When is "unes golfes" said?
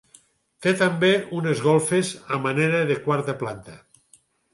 1.39-2.09